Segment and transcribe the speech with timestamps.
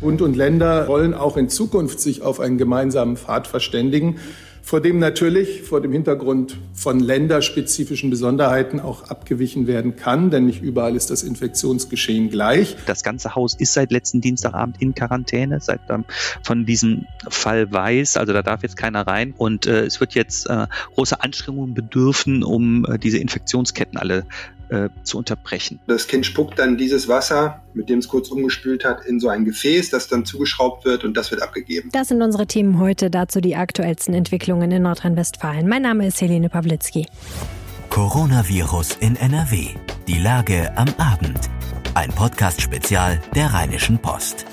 [0.00, 4.16] Bund und Länder wollen auch in Zukunft sich auf einen gemeinsamen Pfad verständigen,
[4.62, 10.62] vor dem natürlich vor dem Hintergrund von länderspezifischen Besonderheiten auch abgewichen werden kann, denn nicht
[10.62, 12.76] überall ist das Infektionsgeschehen gleich.
[12.86, 16.04] Das ganze Haus ist seit letzten Dienstagabend in Quarantäne, seit ähm,
[16.42, 20.48] von diesem Fall weiß, also da darf jetzt keiner rein und äh, es wird jetzt
[20.50, 24.26] äh, große Anstrengungen bedürfen, um äh, diese Infektionsketten alle
[24.68, 25.80] äh, zu unterbrechen.
[25.86, 29.44] Das Kind spuckt dann dieses Wasser, mit dem es kurz umgespült hat, in so ein
[29.44, 31.88] Gefäß, das dann zugeschraubt wird und das wird abgegeben.
[31.92, 35.66] Das sind unsere Themen heute, dazu die aktuellsten Entwicklungen in Nordrhein-Westfalen.
[35.66, 37.06] Mein Name ist Helene Pawlitzki.
[37.88, 39.68] Coronavirus in NRW.
[40.06, 41.38] Die Lage am Abend.
[41.94, 44.44] Ein Podcast-Spezial der Rheinischen Post.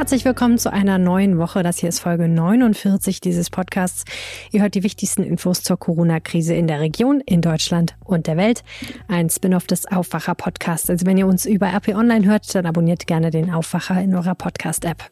[0.00, 1.62] Herzlich willkommen zu einer neuen Woche.
[1.62, 4.04] Das hier ist Folge 49 dieses Podcasts.
[4.50, 8.64] Ihr hört die wichtigsten Infos zur Corona-Krise in der Region, in Deutschland und der Welt.
[9.08, 10.88] Ein Spin-off des Aufwacher-Podcasts.
[10.88, 14.34] Also wenn ihr uns über RP Online hört, dann abonniert gerne den Aufwacher in eurer
[14.34, 15.04] Podcast-App.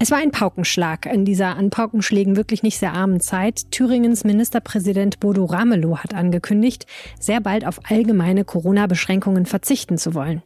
[0.00, 3.70] Es war ein Paukenschlag in dieser an Paukenschlägen wirklich nicht sehr armen Zeit.
[3.70, 6.86] Thüringens Ministerpräsident Bodo Ramelow hat angekündigt,
[7.20, 10.42] sehr bald auf allgemeine Corona-Beschränkungen verzichten zu wollen.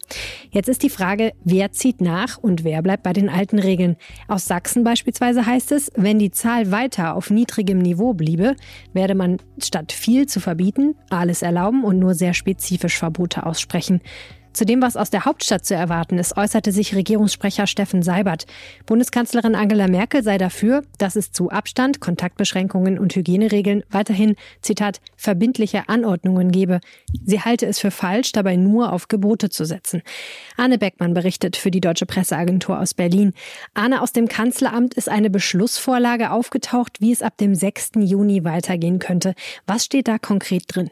[0.50, 3.96] Jetzt ist die Frage, wer zieht nach und wer bleibt bei den alten Regeln?
[4.28, 8.54] Aus Sachsen beispielsweise heißt es, wenn die Zahl weiter auf niedrigem Niveau bliebe,
[8.92, 14.02] werde man statt viel zu verbieten, alles erlauben und nur sehr spezifisch Verbote aussprechen.
[14.58, 18.44] Zu dem, was aus der Hauptstadt zu erwarten ist, äußerte sich Regierungssprecher Steffen Seibert.
[18.86, 25.88] Bundeskanzlerin Angela Merkel sei dafür, dass es zu Abstand, Kontaktbeschränkungen und Hygieneregeln weiterhin, Zitat, verbindliche
[25.88, 26.80] Anordnungen gebe.
[27.24, 30.02] Sie halte es für falsch, dabei nur auf Gebote zu setzen.
[30.56, 33.34] Arne Beckmann berichtet für die Deutsche Presseagentur aus Berlin.
[33.74, 37.90] Arne, aus dem Kanzleramt ist eine Beschlussvorlage aufgetaucht, wie es ab dem 6.
[37.98, 39.36] Juni weitergehen könnte.
[39.68, 40.90] Was steht da konkret drin?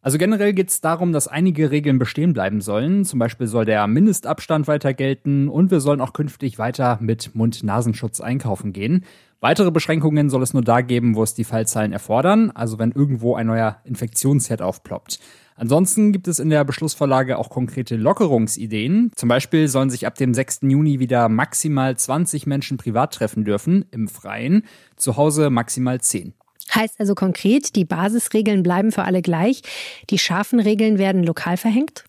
[0.00, 3.04] Also generell geht es darum, dass einige Regeln bestehen bleiben sollen.
[3.04, 8.20] Zum Beispiel soll der Mindestabstand weiter gelten und wir sollen auch künftig weiter mit Mund-Nasenschutz
[8.20, 9.04] einkaufen gehen.
[9.40, 13.36] Weitere Beschränkungen soll es nur da geben, wo es die Fallzahlen erfordern, also wenn irgendwo
[13.36, 15.20] ein neuer Infektionsherd aufploppt.
[15.54, 19.10] Ansonsten gibt es in der Beschlussvorlage auch konkrete Lockerungsideen.
[19.16, 20.60] Zum Beispiel sollen sich ab dem 6.
[20.62, 24.62] Juni wieder maximal 20 Menschen privat treffen dürfen, im Freien,
[24.96, 26.34] zu Hause maximal 10.
[26.78, 29.62] Heißt also konkret, die Basisregeln bleiben für alle gleich.
[30.10, 32.04] Die scharfen Regeln werden lokal verhängt?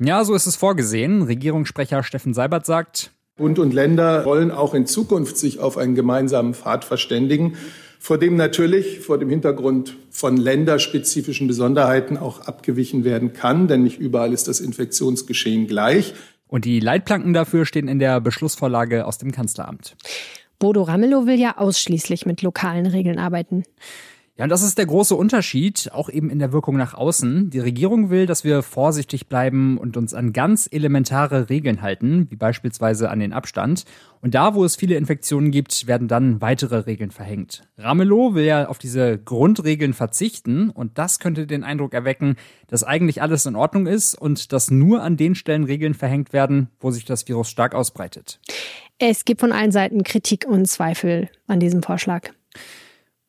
[0.00, 1.22] Ja, so ist es vorgesehen.
[1.22, 6.54] Regierungssprecher Steffen Seibert sagt, Bund und Länder wollen auch in Zukunft sich auf einen gemeinsamen
[6.54, 7.56] Pfad verständigen,
[8.00, 14.00] vor dem natürlich vor dem Hintergrund von länderspezifischen Besonderheiten auch abgewichen werden kann, denn nicht
[14.00, 16.14] überall ist das Infektionsgeschehen gleich.
[16.48, 19.94] Und die Leitplanken dafür stehen in der Beschlussvorlage aus dem Kanzleramt.
[20.58, 23.64] Bodo Ramelow will ja ausschließlich mit lokalen Regeln arbeiten.
[24.38, 27.50] Ja, und das ist der große Unterschied, auch eben in der Wirkung nach außen.
[27.50, 32.36] Die Regierung will, dass wir vorsichtig bleiben und uns an ganz elementare Regeln halten, wie
[32.36, 33.84] beispielsweise an den Abstand.
[34.20, 37.64] Und da, wo es viele Infektionen gibt, werden dann weitere Regeln verhängt.
[37.78, 42.36] Ramelow will ja auf diese Grundregeln verzichten und das könnte den Eindruck erwecken,
[42.68, 46.68] dass eigentlich alles in Ordnung ist und dass nur an den Stellen Regeln verhängt werden,
[46.78, 48.38] wo sich das Virus stark ausbreitet.
[49.00, 52.30] Es gibt von allen Seiten Kritik und Zweifel an diesem Vorschlag.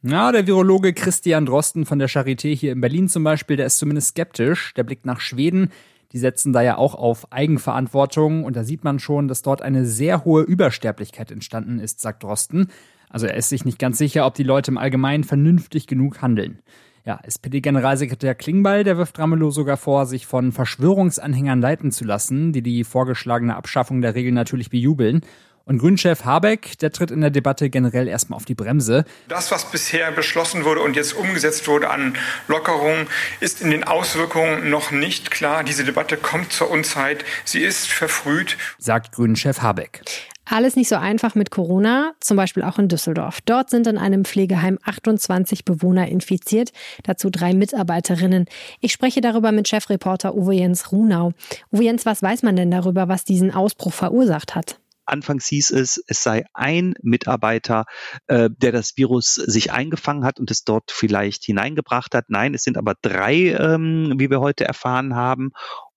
[0.02, 3.78] Ja, der Virologe Christian Drosten von der Charité hier in Berlin zum Beispiel, der ist
[3.78, 4.74] zumindest skeptisch.
[4.74, 5.70] Der blickt nach Schweden.
[6.12, 9.86] Die setzen da ja auch auf Eigenverantwortung und da sieht man schon, dass dort eine
[9.86, 12.70] sehr hohe Übersterblichkeit entstanden ist, sagt Drosten.
[13.10, 16.60] Also er ist sich nicht ganz sicher, ob die Leute im Allgemeinen vernünftig genug handeln.
[17.06, 22.62] Ja, SPD-Generalsekretär Klingbeil, der wirft Ramelow sogar vor, sich von Verschwörungsanhängern leiten zu lassen, die
[22.62, 25.22] die vorgeschlagene Abschaffung der Regeln natürlich bejubeln.
[25.70, 29.06] Und Grünchef Habeck, der tritt in der Debatte generell erstmal auf die Bremse.
[29.28, 33.06] Das, was bisher beschlossen wurde und jetzt umgesetzt wurde an Lockerungen,
[33.40, 35.64] ist in den Auswirkungen noch nicht klar.
[35.64, 37.24] Diese Debatte kommt zur Unzeit.
[37.46, 40.02] Sie ist verfrüht, sagt Grünchef Habeck.
[40.46, 43.38] Alles nicht so einfach mit Corona, zum Beispiel auch in Düsseldorf.
[43.46, 46.72] Dort sind in einem Pflegeheim 28 Bewohner infiziert,
[47.04, 48.46] dazu drei Mitarbeiterinnen.
[48.80, 51.34] Ich spreche darüber mit Chefreporter Uwe Jens Runau.
[51.72, 54.80] Uwe Jens, was weiß man denn darüber, was diesen Ausbruch verursacht hat?
[55.10, 57.86] Anfangs hieß es, es sei ein Mitarbeiter,
[58.28, 62.26] äh, der das Virus sich eingefangen hat und es dort vielleicht hineingebracht hat.
[62.30, 65.52] Nein, es sind aber drei, ähm, wie wir heute erfahren haben.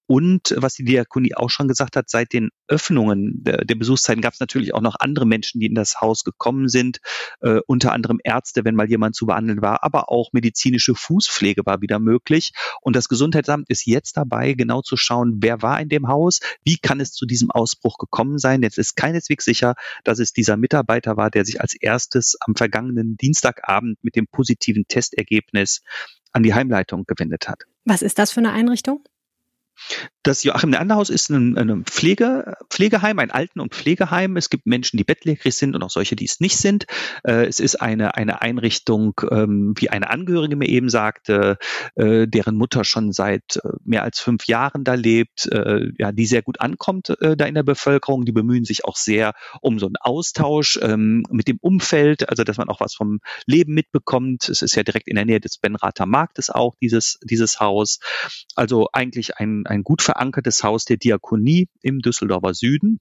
[0.06, 4.34] Und was die Diakonie auch schon gesagt hat, seit den Öffnungen der, der Besuchszeiten gab
[4.34, 6.99] es natürlich auch noch andere Menschen, die in das Haus gekommen sind,
[7.40, 11.81] äh, unter anderem Ärzte, wenn mal jemand zu behandeln war, aber auch medizinische Fußpflege war
[11.81, 12.52] wieder möglich.
[12.81, 16.78] Und das Gesundheitsamt ist jetzt dabei, genau zu schauen, wer war in dem Haus, wie
[16.78, 18.62] kann es zu diesem Ausbruch gekommen sein.
[18.62, 23.16] Jetzt ist keineswegs sicher, dass es dieser Mitarbeiter war, der sich als erstes am vergangenen
[23.16, 25.82] Dienstagabend mit dem positiven Testergebnis
[26.32, 27.62] an die Heimleitung gewendet hat.
[27.84, 29.04] Was ist das für eine Einrichtung?
[30.23, 34.37] Das Joachim Neander Haus ist ein, ein Pflege, Pflegeheim, ein Alten- und Pflegeheim.
[34.37, 36.87] Es gibt Menschen, die bettlägerig sind und auch solche, die es nicht sind.
[37.25, 41.59] Äh, es ist eine, eine Einrichtung, ähm, wie eine Angehörige mir eben sagte,
[41.97, 45.49] äh, deren Mutter schon seit äh, mehr als fünf Jahren da lebt,
[45.99, 48.25] ja, die sehr gut ankommt da in der Bevölkerung.
[48.25, 52.59] Die bemühen sich auch sehr um so einen Austausch ähm, mit dem Umfeld, also dass
[52.59, 54.49] man auch was vom Leben mitbekommt.
[54.49, 57.99] Es ist ja direkt in der Nähe des Benrather Marktes auch, dieses, dieses Haus.
[58.55, 62.99] Also eigentlich ein, ein gut verankertes Haus der Diakonie im Düsseldorfer Süden.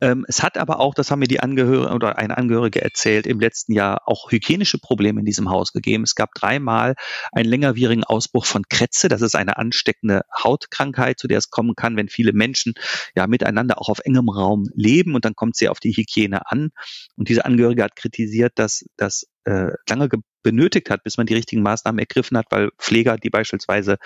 [0.00, 3.40] Ähm, es hat aber auch, das haben mir die Angehörige oder eine Angehörige erzählt, im
[3.40, 6.04] letzten Jahr auch hygienische Probleme in diesem Haus gegeben.
[6.04, 6.94] Es gab dreimal
[7.32, 9.08] einen längerwierigen Ausbruch von Krätze.
[9.08, 12.74] Das ist eine ansteckende Hautkrankheit, zu der es kommen kann, wenn viele Menschen
[13.14, 16.70] ja miteinander auch auf engem Raum leben und dann kommt sie auf die Hygiene an.
[17.16, 20.08] Und diese Angehörige hat kritisiert, dass das äh, lange
[20.42, 23.96] benötigt hat, bis man die richtigen Maßnahmen ergriffen hat, weil Pfleger, die beispielsweise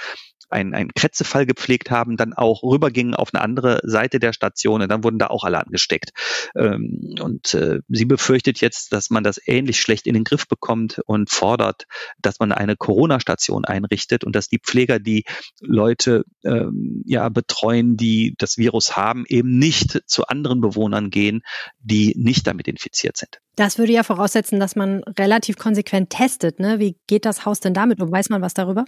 [0.50, 4.88] einen, einen Krätzefall gepflegt haben, dann auch rübergingen auf eine andere Seite der Station und
[4.88, 6.12] dann wurden da auch alle angesteckt.
[6.56, 11.00] Ähm, und äh, sie befürchtet jetzt, dass man das ähnlich schlecht in den Griff bekommt
[11.06, 11.84] und fordert,
[12.20, 15.24] dass man eine Corona-Station einrichtet und dass die Pfleger, die
[15.60, 21.42] Leute ähm, ja betreuen, die das Virus haben, eben nicht zu anderen Bewohnern gehen,
[21.80, 23.40] die nicht damit infiziert sind.
[23.56, 26.60] Das würde ja voraussetzen, dass man relativ konsequent testet.
[26.60, 26.78] Ne?
[26.78, 27.98] Wie geht das Haus denn damit?
[28.00, 28.84] Weiß man was darüber?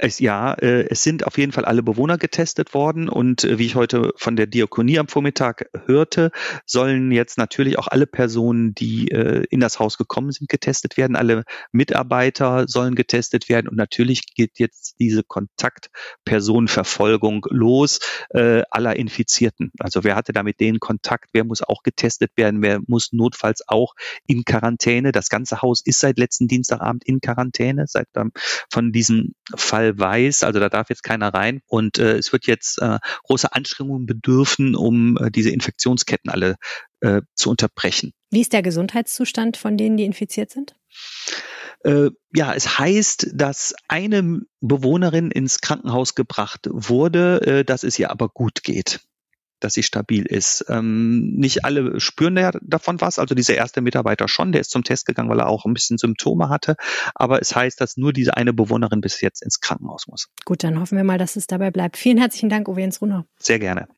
[0.00, 3.66] Es, ja, äh, es sind auf jeden Fall alle Bewohner getestet worden und äh, wie
[3.66, 6.30] ich heute von der Diakonie am Vormittag hörte,
[6.64, 11.16] sollen jetzt natürlich auch alle Personen, die äh, in das Haus gekommen sind, getestet werden.
[11.16, 11.42] Alle
[11.72, 17.98] Mitarbeiter sollen getestet werden und natürlich geht jetzt diese Kontaktpersonenverfolgung los
[18.30, 19.72] äh, aller Infizierten.
[19.80, 23.64] Also wer hatte da mit denen Kontakt, wer muss auch getestet werden, wer muss notfalls
[23.66, 23.94] auch
[24.28, 25.10] in Quarantäne.
[25.10, 28.30] Das ganze Haus ist seit letzten Dienstagabend in Quarantäne, seit ähm,
[28.70, 31.60] von diesem Fall weiß, also da darf jetzt keiner rein.
[31.66, 36.56] Und äh, es wird jetzt äh, große Anstrengungen bedürfen, um äh, diese Infektionsketten alle
[37.00, 38.12] äh, zu unterbrechen.
[38.30, 40.74] Wie ist der Gesundheitszustand von denen, die infiziert sind?
[41.84, 48.10] Äh, ja, es heißt, dass eine Bewohnerin ins Krankenhaus gebracht wurde, äh, dass es ihr
[48.10, 49.00] aber gut geht
[49.60, 50.64] dass sie stabil ist.
[50.68, 53.18] Ähm, nicht alle spüren ja davon was.
[53.18, 55.98] Also dieser erste Mitarbeiter schon, der ist zum Test gegangen, weil er auch ein bisschen
[55.98, 56.76] Symptome hatte.
[57.14, 60.28] Aber es heißt, dass nur diese eine Bewohnerin bis jetzt ins Krankenhaus muss.
[60.44, 61.96] Gut, dann hoffen wir mal, dass es dabei bleibt.
[61.96, 63.24] Vielen herzlichen Dank, Uwe Jens Runau.
[63.38, 63.88] Sehr gerne.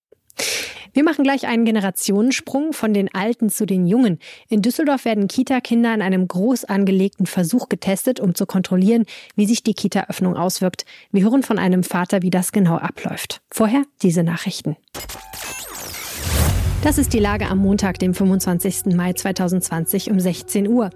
[0.93, 4.19] Wir machen gleich einen Generationensprung von den Alten zu den Jungen.
[4.49, 9.05] In Düsseldorf werden Kita-Kinder in einem groß angelegten Versuch getestet, um zu kontrollieren,
[9.37, 10.85] wie sich die Kita-Öffnung auswirkt.
[11.13, 13.41] Wir hören von einem Vater, wie das genau abläuft.
[13.51, 14.77] Vorher diese Nachrichten.
[16.83, 18.97] Das ist die Lage am Montag, dem 25.
[18.97, 20.89] Mai 2020 um 16 Uhr.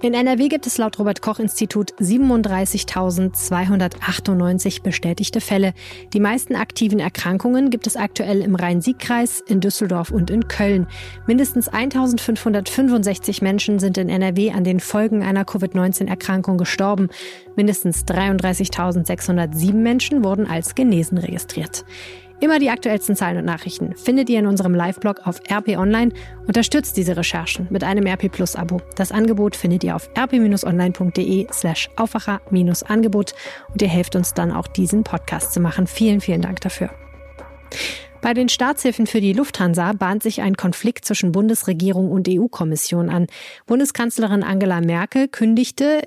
[0.00, 5.74] In NRW gibt es laut Robert Koch Institut 37.298 bestätigte Fälle.
[6.12, 10.86] Die meisten aktiven Erkrankungen gibt es aktuell im Rhein-Sieg-Kreis, in Düsseldorf und in Köln.
[11.26, 17.08] Mindestens 1.565 Menschen sind in NRW an den Folgen einer Covid-19-Erkrankung gestorben.
[17.56, 21.84] Mindestens 33.607 Menschen wurden als genesen registriert.
[22.42, 26.12] Immer die aktuellsten Zahlen und Nachrichten findet ihr in unserem Live-Blog auf RP Online.
[26.48, 28.80] Unterstützt diese Recherchen mit einem RP Plus Abo.
[28.96, 33.34] Das Angebot findet ihr auf rp-online.de slash Aufwacher-Angebot
[33.72, 35.86] und ihr helft uns dann auch diesen Podcast zu machen.
[35.86, 36.90] Vielen, vielen Dank dafür.
[38.22, 43.28] Bei den Staatshilfen für die Lufthansa bahnt sich ein Konflikt zwischen Bundesregierung und EU-Kommission an.
[43.66, 46.02] Bundeskanzlerin Angela Merkel kündigte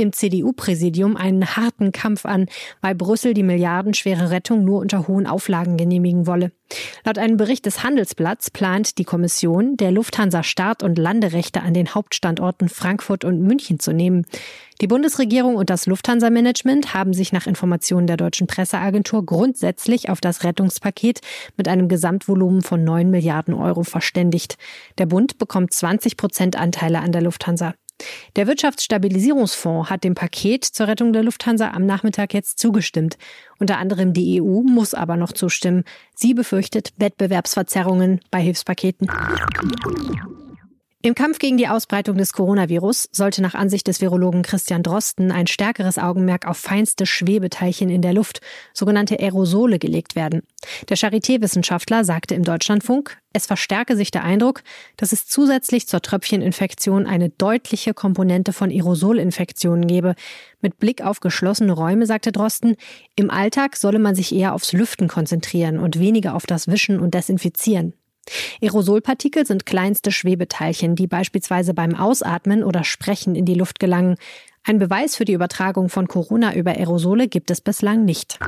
[0.00, 2.46] im CDU-Präsidium einen harten Kampf an,
[2.80, 6.52] weil Brüssel die milliardenschwere Rettung nur unter hohen Auflagen genehmigen wolle.
[7.04, 11.94] Laut einem Bericht des Handelsblatts plant die Kommission, der Lufthansa Start- und Landerechte an den
[11.94, 14.24] Hauptstandorten Frankfurt und München zu nehmen.
[14.80, 20.42] Die Bundesregierung und das Lufthansa-Management haben sich nach Informationen der deutschen Presseagentur grundsätzlich auf das
[20.42, 21.20] Rettungspaket
[21.56, 24.56] mit einem Gesamtvolumen von 9 Milliarden Euro verständigt.
[24.96, 27.74] Der Bund bekommt 20 Prozent Anteile an der Lufthansa.
[28.36, 33.18] Der Wirtschaftsstabilisierungsfonds hat dem Paket zur Rettung der Lufthansa am Nachmittag jetzt zugestimmt.
[33.58, 35.84] Unter anderem die EU muss aber noch zustimmen.
[36.14, 39.08] Sie befürchtet Wettbewerbsverzerrungen bei Hilfspaketen.
[41.02, 45.46] Im Kampf gegen die Ausbreitung des Coronavirus sollte nach Ansicht des Virologen Christian Drosten ein
[45.46, 48.42] stärkeres Augenmerk auf feinste Schwebeteilchen in der Luft,
[48.74, 50.42] sogenannte Aerosole, gelegt werden.
[50.90, 54.62] Der Charité-Wissenschaftler sagte im Deutschlandfunk, es verstärke sich der Eindruck,
[54.98, 60.14] dass es zusätzlich zur Tröpfcheninfektion eine deutliche Komponente von Aerosolinfektionen gebe.
[60.60, 62.76] Mit Blick auf geschlossene Räume, sagte Drosten,
[63.16, 67.14] im Alltag solle man sich eher aufs Lüften konzentrieren und weniger auf das Wischen und
[67.14, 67.94] Desinfizieren.
[68.62, 74.16] Aerosolpartikel sind kleinste Schwebeteilchen, die beispielsweise beim Ausatmen oder Sprechen in die Luft gelangen.
[74.64, 78.38] Ein Beweis für die Übertragung von Corona über Aerosole gibt es bislang nicht.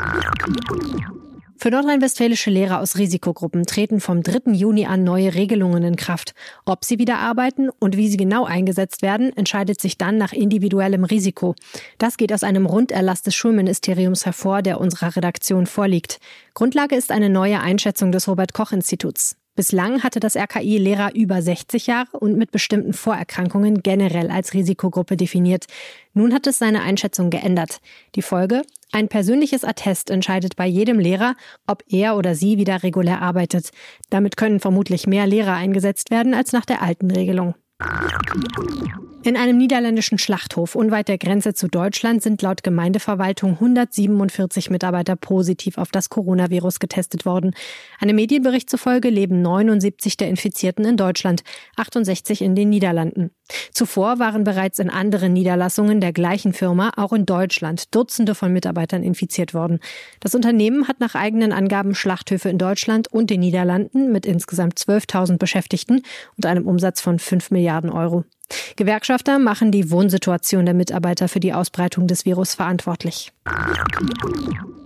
[1.62, 4.51] Für nordrhein-westfälische Lehrer aus Risikogruppen treten vom 3.
[4.51, 6.35] Juni an neue Regelungen in Kraft.
[6.65, 11.05] Ob sie wieder arbeiten und wie sie genau eingesetzt werden, entscheidet sich dann nach individuellem
[11.05, 11.55] Risiko.
[11.99, 16.19] Das geht aus einem Runderlass des Schulministeriums hervor, der unserer Redaktion vorliegt.
[16.53, 19.37] Grundlage ist eine neue Einschätzung des Robert Koch Instituts.
[19.54, 25.18] Bislang hatte das RKI Lehrer über 60 Jahre und mit bestimmten Vorerkrankungen generell als Risikogruppe
[25.18, 25.66] definiert.
[26.14, 27.80] Nun hat es seine Einschätzung geändert.
[28.14, 28.62] Die Folge?
[28.92, 31.35] Ein persönliches Attest entscheidet bei jedem Lehrer,
[31.66, 33.73] ob er oder sie wieder regulär arbeitet.
[34.09, 37.54] Damit können vermutlich mehr Lehrer eingesetzt werden als nach der alten Regelung.
[39.25, 45.79] In einem niederländischen Schlachthof unweit der Grenze zu Deutschland sind laut Gemeindeverwaltung 147 Mitarbeiter positiv
[45.79, 47.55] auf das Coronavirus getestet worden.
[48.00, 51.45] Einem Medienbericht zufolge leben 79 der Infizierten in Deutschland,
[51.76, 53.31] 68 in den Niederlanden.
[53.71, 59.05] Zuvor waren bereits in anderen Niederlassungen der gleichen Firma auch in Deutschland Dutzende von Mitarbeitern
[59.05, 59.79] infiziert worden.
[60.19, 65.38] Das Unternehmen hat nach eigenen Angaben Schlachthöfe in Deutschland und den Niederlanden mit insgesamt 12.000
[65.38, 66.02] Beschäftigten
[66.37, 68.25] und einem Umsatz von 5 Milliarden Euro.
[68.76, 73.32] Gewerkschafter machen die Wohnsituation der Mitarbeiter für die Ausbreitung des Virus verantwortlich.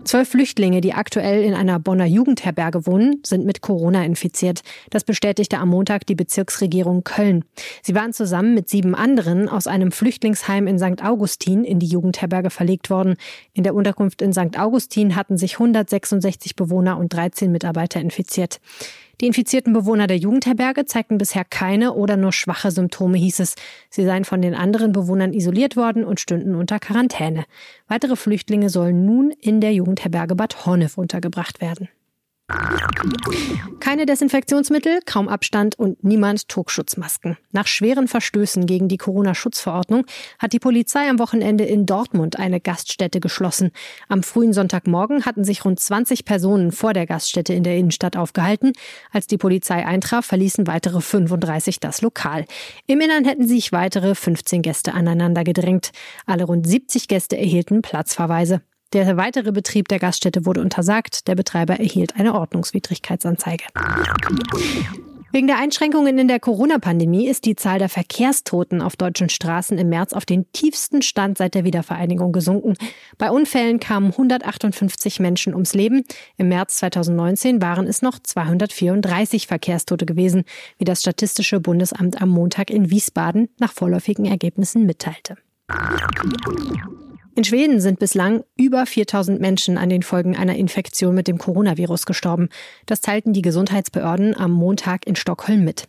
[0.05, 4.63] Zwölf Flüchtlinge, die aktuell in einer Bonner Jugendherberge wohnen, sind mit Corona infiziert.
[4.91, 7.45] Das bestätigte am Montag die Bezirksregierung Köln.
[7.83, 11.03] Sie waren zusammen mit sieben anderen aus einem Flüchtlingsheim in St.
[11.03, 13.17] Augustin in die Jugendherberge verlegt worden.
[13.53, 14.57] In der Unterkunft in St.
[14.57, 18.61] Augustin hatten sich 166 Bewohner und 13 Mitarbeiter infiziert.
[19.21, 23.55] Die infizierten Bewohner der Jugendherberge zeigten bisher keine oder nur schwache Symptome, hieß es.
[23.89, 27.45] Sie seien von den anderen Bewohnern isoliert worden und stünden unter Quarantäne.
[27.89, 31.89] Weitere Flüchtlinge sollen nun in der Jugendherberge Bad Honnef untergebracht werden.
[33.81, 37.37] Keine Desinfektionsmittel, kaum Abstand und niemand trug Schutzmasken.
[37.51, 40.07] Nach schweren Verstößen gegen die Corona-Schutzverordnung
[40.39, 43.73] hat die Polizei am Wochenende in Dortmund eine Gaststätte geschlossen.
[44.09, 48.73] Am frühen Sonntagmorgen hatten sich rund 20 Personen vor der Gaststätte in der Innenstadt aufgehalten.
[49.11, 52.45] Als die Polizei eintraf, verließen weitere 35 das Lokal.
[52.87, 55.91] Im Innern hätten sich weitere 15 Gäste aneinander gedrängt.
[56.27, 58.63] Alle rund 70 Gäste erhielten Platzverweise.
[58.93, 61.27] Der weitere Betrieb der Gaststätte wurde untersagt.
[61.27, 63.65] Der Betreiber erhielt eine Ordnungswidrigkeitsanzeige.
[65.33, 69.91] Wegen der Einschränkungen in der Corona-Pandemie ist die Zahl der Verkehrstoten auf deutschen Straßen im
[69.91, 72.75] März auf den tiefsten Stand seit der Wiedervereinigung gesunken.
[73.19, 76.05] Bei Unfällen kamen 158 Menschen ums Leben.
[76.39, 80.45] Im März 2019 waren es noch 234 Verkehrstote gewesen,
[80.79, 85.37] wie das Statistische Bundesamt am Montag in Wiesbaden nach vorläufigen Ergebnissen mitteilte.
[87.37, 92.07] In Schweden sind bislang über 4000 Menschen an den Folgen einer Infektion mit dem Coronavirus
[92.07, 92.49] gestorben.
[92.87, 95.85] Das teilten die Gesundheitsbehörden am Montag in Stockholm mit.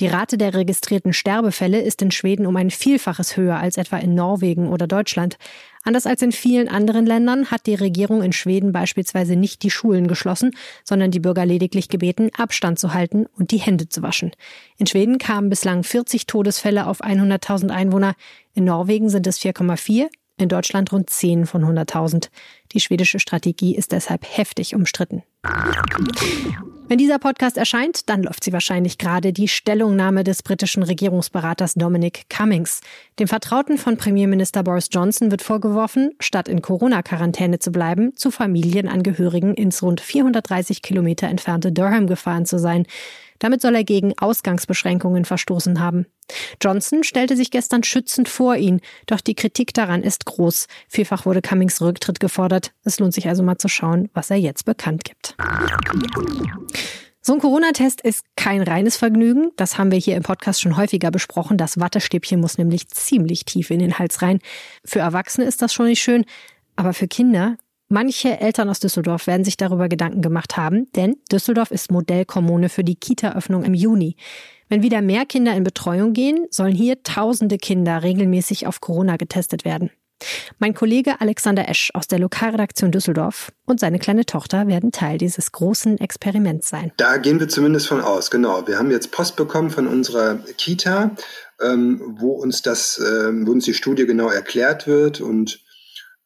[0.00, 4.16] Die Rate der registrierten Sterbefälle ist in Schweden um ein Vielfaches höher als etwa in
[4.16, 5.38] Norwegen oder Deutschland.
[5.84, 10.08] Anders als in vielen anderen Ländern hat die Regierung in Schweden beispielsweise nicht die Schulen
[10.08, 10.50] geschlossen,
[10.82, 14.32] sondern die Bürger lediglich gebeten, Abstand zu halten und die Hände zu waschen.
[14.78, 18.16] In Schweden kamen bislang 40 Todesfälle auf 100.000 Einwohner.
[18.54, 22.28] In Norwegen sind es 4,4, in Deutschland rund 10 von 100.000.
[22.72, 25.22] Die schwedische Strategie ist deshalb heftig umstritten.
[26.88, 32.24] Wenn dieser Podcast erscheint, dann läuft sie wahrscheinlich gerade die Stellungnahme des britischen Regierungsberaters Dominic
[32.30, 32.80] Cummings.
[33.18, 39.54] Dem Vertrauten von Premierminister Boris Johnson wird vorgeworfen, statt in Corona-Quarantäne zu bleiben, zu Familienangehörigen
[39.54, 42.86] ins rund 430 Kilometer entfernte Durham gefahren zu sein.
[43.38, 46.06] Damit soll er gegen Ausgangsbeschränkungen verstoßen haben.
[46.62, 50.66] Johnson stellte sich gestern schützend vor ihn, doch die Kritik daran ist groß.
[50.88, 52.72] Vielfach wurde Cummings Rücktritt gefordert.
[52.84, 55.36] Es lohnt sich also mal zu schauen, was er jetzt bekannt gibt.
[57.20, 59.50] So ein Corona-Test ist kein reines Vergnügen.
[59.56, 61.58] Das haben wir hier im Podcast schon häufiger besprochen.
[61.58, 64.38] Das Wattestäbchen muss nämlich ziemlich tief in den Hals rein.
[64.84, 66.24] Für Erwachsene ist das schon nicht schön,
[66.76, 67.58] aber für Kinder
[67.90, 72.84] Manche Eltern aus Düsseldorf werden sich darüber Gedanken gemacht haben, denn Düsseldorf ist Modellkommune für
[72.84, 74.16] die Kita-Öffnung im Juni.
[74.68, 79.64] Wenn wieder mehr Kinder in Betreuung gehen, sollen hier tausende Kinder regelmäßig auf Corona getestet
[79.64, 79.90] werden.
[80.58, 85.52] Mein Kollege Alexander Esch aus der Lokalredaktion Düsseldorf und seine kleine Tochter werden Teil dieses
[85.52, 86.92] großen Experiments sein.
[86.98, 88.66] Da gehen wir zumindest von aus, genau.
[88.66, 91.12] Wir haben jetzt Post bekommen von unserer Kita,
[91.62, 95.60] ähm, wo uns das, ähm, wo uns die Studie genau erklärt wird und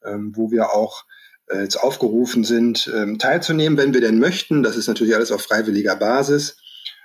[0.03, 1.05] ähm, wo wir auch
[1.51, 4.63] jetzt aufgerufen sind, ähm, teilzunehmen, wenn wir denn möchten.
[4.63, 6.57] Das ist natürlich alles auf freiwilliger Basis.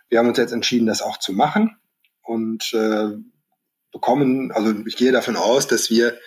[0.08, 1.76] Wir haben uns jetzt entschieden, das auch zu machen
[2.22, 3.10] und äh,
[3.92, 6.18] bekommen, also ich gehe davon aus, dass wir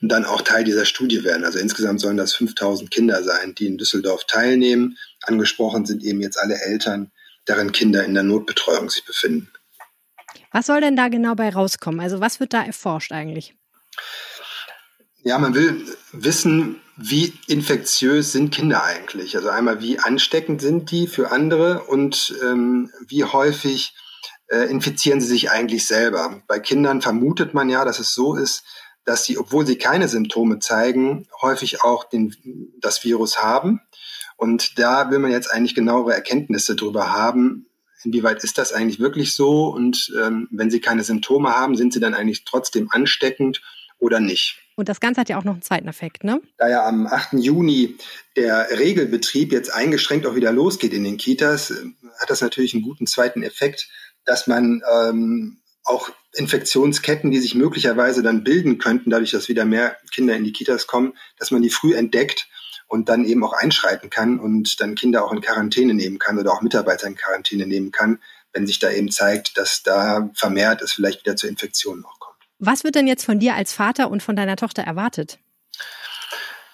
[0.00, 1.44] dann auch Teil dieser Studie werden.
[1.44, 4.96] Also insgesamt sollen das 5000 Kinder sein, die in Düsseldorf teilnehmen.
[5.22, 7.12] Angesprochen sind eben jetzt alle Eltern,
[7.46, 9.50] deren Kinder in der Notbetreuung sich befinden.
[10.52, 12.00] Was soll denn da genau bei rauskommen?
[12.00, 13.54] Also was wird da erforscht eigentlich?
[15.22, 19.36] Ja, man will wissen, wie infektiös sind Kinder eigentlich?
[19.36, 23.94] Also einmal, wie ansteckend sind die für andere und ähm, wie häufig
[24.48, 26.42] äh, infizieren sie sich eigentlich selber?
[26.46, 28.64] Bei Kindern vermutet man ja, dass es so ist,
[29.04, 32.34] dass sie, obwohl sie keine Symptome zeigen, häufig auch den,
[32.80, 33.80] das Virus haben.
[34.36, 37.66] Und da will man jetzt eigentlich genauere Erkenntnisse darüber haben,
[38.04, 42.00] inwieweit ist das eigentlich wirklich so und ähm, wenn sie keine Symptome haben, sind sie
[42.00, 43.60] dann eigentlich trotzdem ansteckend
[43.98, 44.58] oder nicht.
[44.80, 46.40] Und das Ganze hat ja auch noch einen zweiten Effekt, ne?
[46.56, 47.34] Da ja am 8.
[47.34, 47.98] Juni
[48.34, 51.84] der Regelbetrieb jetzt eingeschränkt auch wieder losgeht in den Kitas, äh,
[52.18, 53.90] hat das natürlich einen guten zweiten Effekt,
[54.24, 59.98] dass man ähm, auch Infektionsketten, die sich möglicherweise dann bilden könnten, dadurch, dass wieder mehr
[60.14, 62.48] Kinder in die Kitas kommen, dass man die früh entdeckt
[62.88, 66.52] und dann eben auch einschreiten kann und dann Kinder auch in Quarantäne nehmen kann oder
[66.52, 68.18] auch Mitarbeiter in Quarantäne nehmen kann,
[68.54, 72.19] wenn sich da eben zeigt, dass da vermehrt es vielleicht wieder zu Infektionen auch.
[72.60, 75.38] Was wird denn jetzt von dir als Vater und von deiner Tochter erwartet?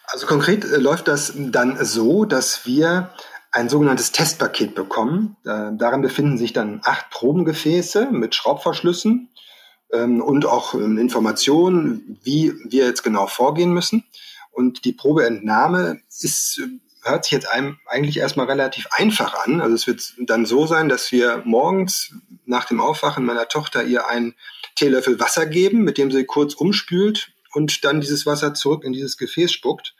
[0.06, 3.10] Also konkret äh, läuft das dann so, dass wir
[3.52, 5.36] ein sogenanntes Testpaket bekommen.
[5.44, 9.30] Äh, darin befinden sich dann acht Probengefäße mit Schraubverschlüssen
[9.92, 14.04] ähm, und auch ähm, Informationen, wie wir jetzt genau vorgehen müssen.
[14.50, 16.60] Und die Probeentnahme ist,
[17.06, 19.60] hört sich jetzt einem eigentlich erstmal relativ einfach an.
[19.60, 24.06] Also es wird dann so sein, dass wir morgens nach dem Aufwachen meiner Tochter ihr
[24.08, 24.34] einen
[24.74, 29.16] Teelöffel Wasser geben, mit dem sie kurz umspült und dann dieses Wasser zurück in dieses
[29.16, 29.94] Gefäß spuckt.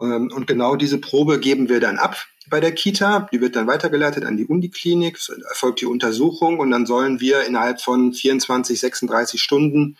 [0.00, 3.28] Ähm, und genau diese Probe geben wir dann ab bei der Kita.
[3.32, 5.16] Die wird dann weitergeleitet an die Uniklinik.
[5.16, 9.96] Es erfolgt die Untersuchung und dann sollen wir innerhalb von 24, 36 Stunden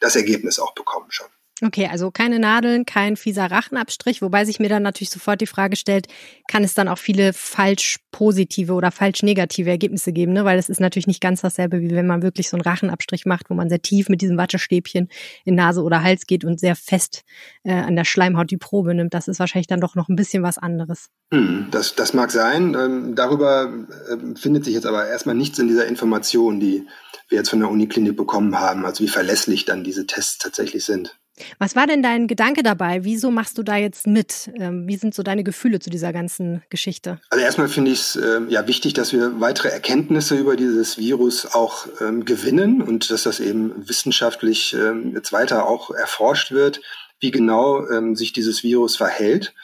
[0.00, 1.28] das Ergebnis auch bekommen schon.
[1.64, 5.76] Okay, also keine Nadeln, kein fieser Rachenabstrich, wobei sich mir dann natürlich sofort die Frage
[5.76, 6.08] stellt,
[6.48, 10.44] kann es dann auch viele falsch positive oder falsch negative Ergebnisse geben, ne?
[10.44, 13.48] Weil es ist natürlich nicht ganz dasselbe, wie wenn man wirklich so einen Rachenabstrich macht,
[13.48, 15.08] wo man sehr tief mit diesem Wattestäbchen
[15.44, 17.22] in Nase oder Hals geht und sehr fest
[17.62, 19.14] äh, an der Schleimhaut die Probe nimmt.
[19.14, 21.10] Das ist wahrscheinlich dann doch noch ein bisschen was anderes.
[21.32, 22.74] Hm, das, das mag sein.
[22.74, 23.72] Ähm, darüber
[24.10, 26.88] äh, findet sich jetzt aber erstmal nichts in dieser Information, die
[27.28, 31.16] wir jetzt von der Uniklinik bekommen haben, also wie verlässlich dann diese Tests tatsächlich sind.
[31.58, 33.04] Was war denn dein Gedanke dabei?
[33.04, 34.50] Wieso machst du da jetzt mit?
[34.58, 37.20] Ähm, wie sind so deine Gefühle zu dieser ganzen Geschichte?
[37.30, 41.46] Also erstmal finde ich es äh, ja wichtig, dass wir weitere Erkenntnisse über dieses Virus
[41.46, 46.80] auch ähm, gewinnen und dass das eben wissenschaftlich ähm, jetzt weiter auch erforscht wird,
[47.20, 49.54] wie genau ähm, sich dieses Virus verhält.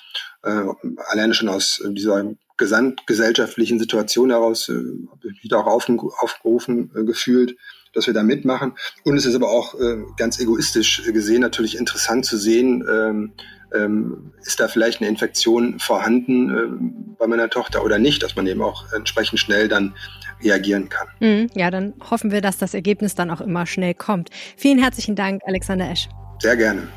[0.42, 0.62] Äh,
[1.10, 2.24] alleine schon aus dieser
[2.56, 7.56] gesamtgesellschaftlichen Situation heraus äh, habe ich mich da auch aufgerufen äh, gefühlt,
[7.94, 8.72] dass wir da mitmachen.
[9.04, 13.32] Und es ist aber auch äh, ganz egoistisch gesehen natürlich interessant zu sehen, ähm,
[13.74, 18.46] ähm, ist da vielleicht eine Infektion vorhanden äh, bei meiner Tochter oder nicht, dass man
[18.46, 19.94] eben auch entsprechend schnell dann
[20.42, 21.08] reagieren kann.
[21.20, 24.30] Mhm, ja, dann hoffen wir, dass das Ergebnis dann auch immer schnell kommt.
[24.56, 26.08] Vielen herzlichen Dank, Alexander Esch.
[26.40, 26.88] Sehr gerne.